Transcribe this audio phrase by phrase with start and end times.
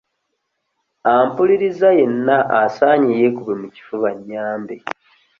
[1.13, 4.75] Ampuliriza yenna asaanidde yeekube mu kifuba annyambe.